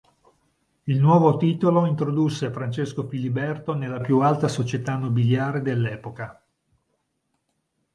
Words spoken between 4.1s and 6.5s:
alta società nobiliare dell'epoca.